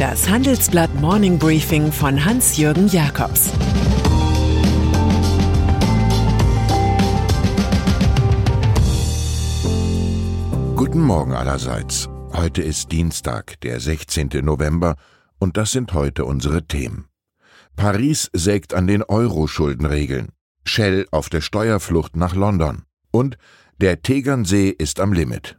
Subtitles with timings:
[0.00, 3.50] Das Handelsblatt Morning Briefing von Hans-Jürgen Jakobs
[10.74, 12.08] Guten Morgen allerseits.
[12.32, 14.30] Heute ist Dienstag, der 16.
[14.42, 14.96] November,
[15.38, 17.04] und das sind heute unsere Themen.
[17.76, 20.30] Paris sägt an den Euro-Schuldenregeln.
[20.64, 22.84] Shell auf der Steuerflucht nach London.
[23.10, 23.36] Und
[23.76, 25.58] der Tegernsee ist am Limit.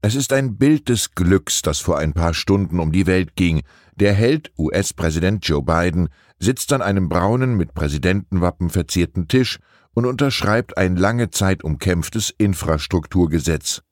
[0.00, 3.62] Es ist ein Bild des Glücks, das vor ein paar Stunden um die Welt ging.
[3.96, 9.58] Der Held, US-Präsident Joe Biden, sitzt an einem braunen, mit Präsidentenwappen verzierten Tisch
[9.94, 13.82] und unterschreibt ein lange Zeit umkämpftes Infrastrukturgesetz.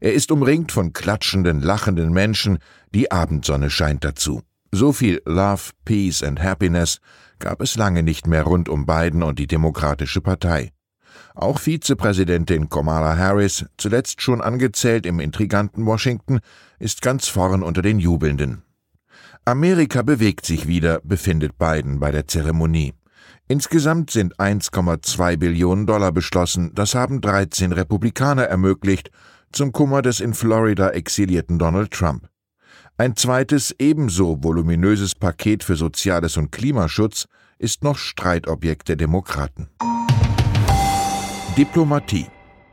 [0.00, 2.58] Er ist umringt von klatschenden, lachenden Menschen,
[2.94, 4.40] die Abendsonne scheint dazu.
[4.72, 7.00] So viel Love, Peace and Happiness
[7.38, 10.72] gab es lange nicht mehr rund um Biden und die Demokratische Partei.
[11.34, 16.40] Auch Vizepräsidentin Kamala Harris, zuletzt schon angezählt im intriganten Washington,
[16.78, 18.62] ist ganz vorn unter den Jubelnden.
[19.44, 22.94] Amerika bewegt sich wieder, befindet Biden bei der Zeremonie.
[23.48, 29.10] Insgesamt sind 1,2 Billionen Dollar beschlossen, das haben 13 Republikaner ermöglicht,
[29.50, 32.28] zum Kummer des in Florida exilierten Donald Trump.
[32.96, 37.26] Ein zweites ebenso voluminöses Paket für Soziales und Klimaschutz
[37.58, 39.68] ist noch Streitobjekt der Demokraten.
[41.56, 42.26] Diplomatie.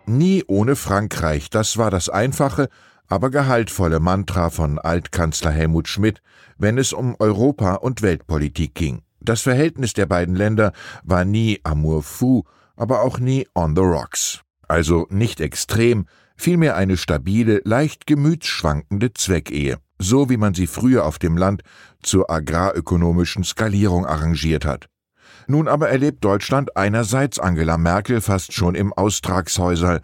[0.05, 2.69] Nie ohne Frankreich, das war das einfache,
[3.07, 6.21] aber gehaltvolle Mantra von Altkanzler Helmut Schmidt,
[6.59, 9.01] wenn es um Europa und Weltpolitik ging.
[9.19, 10.73] Das Verhältnis der beiden Länder
[11.03, 12.43] war nie amour fou,
[12.75, 14.41] aber auch nie on the rocks.
[14.67, 16.05] Also nicht extrem,
[16.35, 21.63] vielmehr eine stabile, leicht gemütsschwankende Zweckehe, so wie man sie früher auf dem Land
[22.03, 24.87] zur agrarökonomischen Skalierung arrangiert hat.
[25.47, 30.01] Nun aber erlebt Deutschland einerseits Angela Merkel fast schon im Austragshäuserl,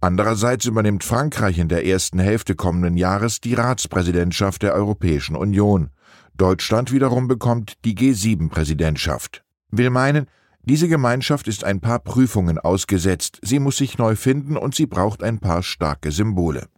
[0.00, 5.90] andererseits übernimmt Frankreich in der ersten Hälfte kommenden Jahres die Ratspräsidentschaft der Europäischen Union.
[6.34, 9.44] Deutschland wiederum bekommt die G7-Präsidentschaft.
[9.70, 10.26] Will meinen,
[10.62, 15.22] diese Gemeinschaft ist ein paar Prüfungen ausgesetzt, sie muss sich neu finden und sie braucht
[15.22, 16.68] ein paar starke Symbole.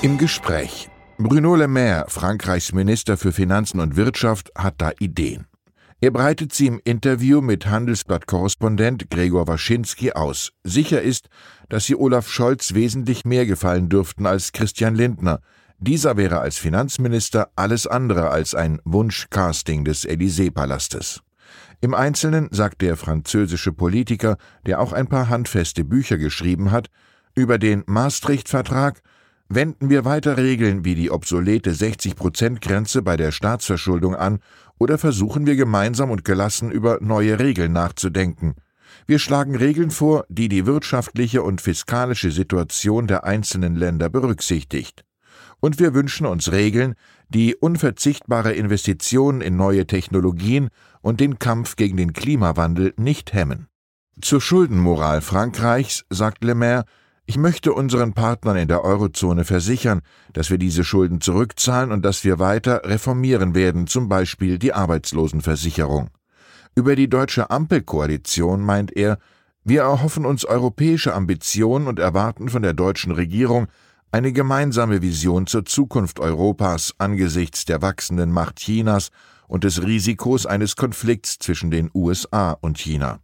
[0.00, 0.88] Im Gespräch.
[1.18, 5.46] Bruno Le Maire, Frankreichs Minister für Finanzen und Wirtschaft, hat da Ideen.
[6.00, 10.52] Er breitet sie im Interview mit Handelsblatt-Korrespondent Gregor Waschinski aus.
[10.62, 11.28] Sicher ist,
[11.68, 15.40] dass sie Olaf Scholz wesentlich mehr gefallen dürften als Christian Lindner,
[15.80, 21.20] dieser wäre als Finanzminister alles andere als ein Wunschcasting des Élysée-Palastes.
[21.80, 26.90] Im Einzelnen sagt der französische Politiker, der auch ein paar handfeste Bücher geschrieben hat,
[27.36, 29.02] über den Maastricht-Vertrag
[29.48, 34.40] wenden wir weiter Regeln wie die obsolete 60-Prozent-Grenze bei der Staatsverschuldung an
[34.78, 38.54] oder versuchen wir gemeinsam und gelassen über neue Regeln nachzudenken.
[39.06, 45.04] Wir schlagen Regeln vor, die die wirtschaftliche und fiskalische Situation der einzelnen Länder berücksichtigt
[45.60, 46.94] und wir wünschen uns Regeln,
[47.28, 50.68] die unverzichtbare Investitionen in neue Technologien
[51.00, 53.68] und den Kampf gegen den Klimawandel nicht hemmen.
[54.20, 56.84] Zur Schuldenmoral Frankreichs sagt Le Maire,
[57.28, 60.00] ich möchte unseren Partnern in der Eurozone versichern,
[60.32, 66.08] dass wir diese Schulden zurückzahlen und dass wir weiter reformieren werden, zum Beispiel die Arbeitslosenversicherung.
[66.74, 69.18] Über die deutsche Ampelkoalition meint er,
[69.62, 73.66] wir erhoffen uns europäische Ambitionen und erwarten von der deutschen Regierung,
[74.10, 79.10] eine gemeinsame Vision zur Zukunft Europas angesichts der wachsenden Macht Chinas
[79.48, 83.20] und des Risikos eines Konflikts zwischen den USA und China.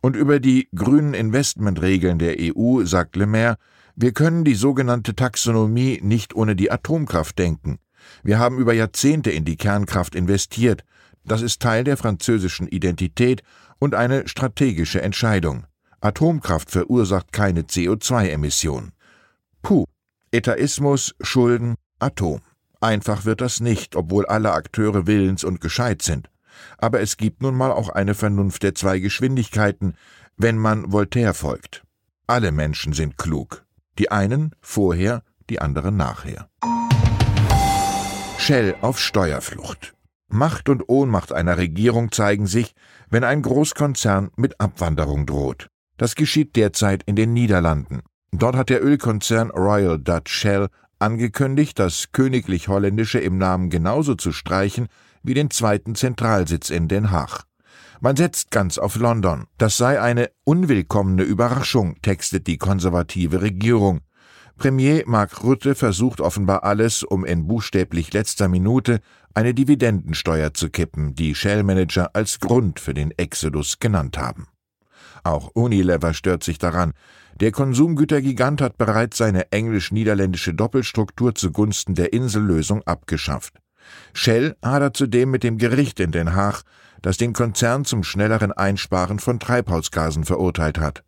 [0.00, 3.56] Und über die grünen Investmentregeln der EU sagt Le Maire,
[3.96, 7.78] wir können die sogenannte Taxonomie nicht ohne die Atomkraft denken.
[8.22, 10.84] Wir haben über Jahrzehnte in die Kernkraft investiert.
[11.24, 13.42] Das ist Teil der französischen Identität
[13.80, 15.66] und eine strategische Entscheidung.
[16.00, 18.92] Atomkraft verursacht keine CO2-Emission.
[19.62, 19.84] Puh,
[20.30, 22.40] Etaismus, Schulden, Atom.
[22.80, 26.30] Einfach wird das nicht, obwohl alle Akteure willens und gescheit sind.
[26.78, 29.94] Aber es gibt nun mal auch eine Vernunft der zwei Geschwindigkeiten,
[30.36, 31.82] wenn man Voltaire folgt.
[32.26, 33.64] Alle Menschen sind klug.
[33.98, 36.48] Die einen vorher, die anderen nachher.
[38.38, 39.94] Shell auf Steuerflucht.
[40.28, 42.74] Macht und Ohnmacht einer Regierung zeigen sich,
[43.08, 45.68] wenn ein Großkonzern mit Abwanderung droht.
[45.96, 48.02] Das geschieht derzeit in den Niederlanden.
[48.30, 50.68] Dort hat der Ölkonzern Royal Dutch Shell
[50.98, 54.88] angekündigt, das königlich Holländische im Namen genauso zu streichen
[55.22, 57.44] wie den zweiten Zentralsitz in Den Haag.
[58.00, 59.46] Man setzt ganz auf London.
[59.58, 64.00] Das sei eine unwillkommene Überraschung, textet die konservative Regierung.
[64.56, 69.00] Premier Mark Rutte versucht offenbar alles, um in buchstäblich letzter Minute
[69.34, 74.48] eine Dividendensteuer zu kippen, die Shell-Manager als Grund für den Exodus genannt haben.
[75.22, 76.92] Auch Unilever stört sich daran.
[77.40, 83.54] Der Konsumgütergigant hat bereits seine englisch-niederländische Doppelstruktur zugunsten der Insellösung abgeschafft.
[84.12, 86.62] Shell hadert zudem mit dem Gericht in Den Haag,
[87.02, 91.04] das den Konzern zum schnelleren Einsparen von Treibhausgasen verurteilt hat.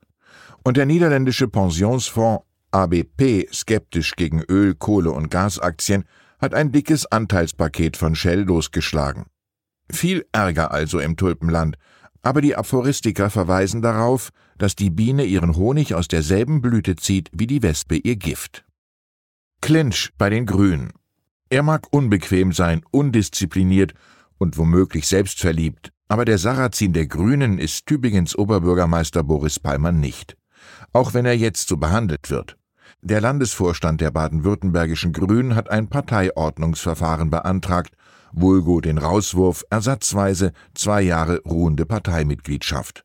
[0.62, 6.04] Und der niederländische Pensionsfonds ABP, skeptisch gegen Öl, Kohle und Gasaktien,
[6.38, 9.26] hat ein dickes Anteilspaket von Shell losgeschlagen.
[9.90, 11.76] Viel Ärger also im Tulpenland,
[12.22, 17.46] aber die Aphoristiker verweisen darauf, dass die Biene ihren Honig aus derselben Blüte zieht wie
[17.46, 18.64] die Wespe ihr Gift.
[19.60, 20.92] Clinch bei den Grünen.
[21.52, 23.92] Er mag unbequem sein, undiszipliniert
[24.38, 30.36] und womöglich selbstverliebt, aber der Sarrazin der Grünen ist Tübingens Oberbürgermeister Boris Palmer nicht.
[30.92, 32.56] Auch wenn er jetzt so behandelt wird.
[33.02, 37.96] Der Landesvorstand der baden-württembergischen Grünen hat ein Parteiordnungsverfahren beantragt,
[38.30, 43.04] vulgo den Rauswurf ersatzweise zwei Jahre ruhende Parteimitgliedschaft.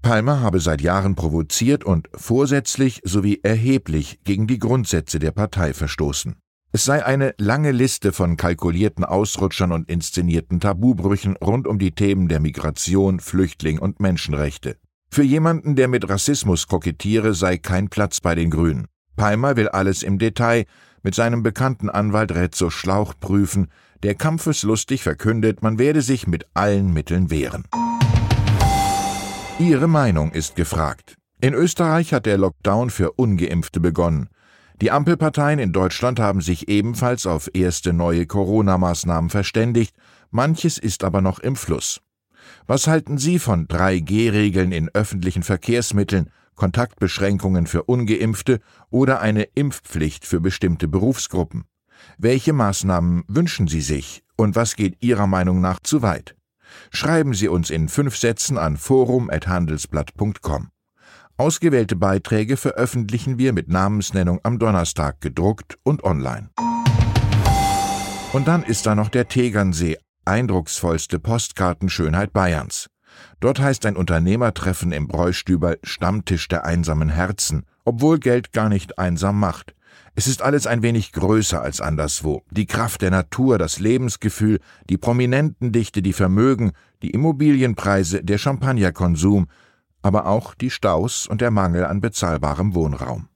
[0.00, 6.36] Palmer habe seit Jahren provoziert und vorsätzlich sowie erheblich gegen die Grundsätze der Partei verstoßen.
[6.70, 12.28] Es sei eine lange Liste von kalkulierten Ausrutschern und inszenierten Tabubrüchen rund um die Themen
[12.28, 14.76] der Migration, Flüchtling und Menschenrechte.
[15.10, 18.86] Für jemanden, der mit Rassismus kokettiere, sei kein Platz bei den Grünen.
[19.16, 20.66] Palmer will alles im Detail
[21.02, 23.68] mit seinem bekannten Anwalt Rezzo Schlauch prüfen,
[24.02, 27.64] der kampfeslustig verkündet, man werde sich mit allen Mitteln wehren.
[29.58, 31.16] Ihre Meinung ist gefragt.
[31.40, 34.28] In Österreich hat der Lockdown für ungeimpfte begonnen.
[34.80, 39.96] Die Ampelparteien in Deutschland haben sich ebenfalls auf erste neue Corona-Maßnahmen verständigt,
[40.30, 42.00] manches ist aber noch im Fluss.
[42.68, 48.60] Was halten Sie von 3G-Regeln in öffentlichen Verkehrsmitteln, Kontaktbeschränkungen für ungeimpfte
[48.90, 51.64] oder eine Impfpflicht für bestimmte Berufsgruppen?
[52.16, 56.36] Welche Maßnahmen wünschen Sie sich und was geht Ihrer Meinung nach zu weit?
[56.90, 60.68] Schreiben Sie uns in fünf Sätzen an forum.handelsblatt.com.
[61.40, 66.50] Ausgewählte Beiträge veröffentlichen wir mit Namensnennung am Donnerstag gedruckt und online.
[68.32, 72.90] Und dann ist da noch der Tegernsee, eindrucksvollste Postkartenschönheit Bayerns.
[73.38, 79.38] Dort heißt ein Unternehmertreffen im Bräustüber Stammtisch der einsamen Herzen, obwohl Geld gar nicht einsam
[79.38, 79.76] macht.
[80.16, 82.42] Es ist alles ein wenig größer als anderswo.
[82.50, 84.58] Die Kraft der Natur, das Lebensgefühl,
[84.90, 89.46] die Prominentendichte, die Vermögen, die Immobilienpreise, der Champagnerkonsum,
[90.08, 93.28] aber auch die Staus und der Mangel an bezahlbarem Wohnraum.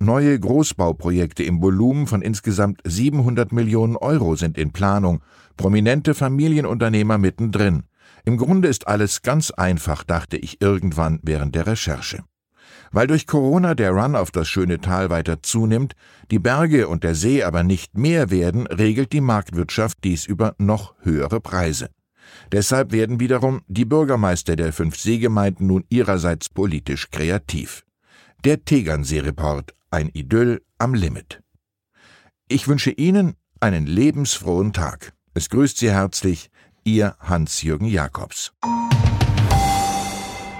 [0.00, 5.22] Neue Großbauprojekte im Volumen von insgesamt 700 Millionen Euro sind in Planung,
[5.56, 7.84] prominente Familienunternehmer mittendrin.
[8.24, 12.24] Im Grunde ist alles ganz einfach, dachte ich irgendwann während der Recherche.
[12.90, 15.94] Weil durch Corona der Run auf das schöne Tal weiter zunimmt,
[16.32, 20.96] die Berge und der See aber nicht mehr werden, regelt die Marktwirtschaft dies über noch
[21.02, 21.88] höhere Preise.
[22.52, 27.84] Deshalb werden wiederum die Bürgermeister der fünf Seegemeinden nun ihrerseits politisch kreativ.
[28.44, 31.42] Der Tegernsee-Report, ein Idyll am Limit.
[32.48, 35.12] Ich wünsche Ihnen einen lebensfrohen Tag.
[35.34, 36.50] Es grüßt Sie herzlich,
[36.84, 38.52] Ihr Hans-Jürgen Jakobs.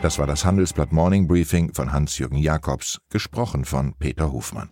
[0.03, 4.71] Das war das Handelsblatt Morning Briefing von Hans-Jürgen Jakobs, gesprochen von Peter Hofmann.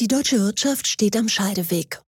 [0.00, 2.00] Die deutsche Wirtschaft steht am Scheideweg.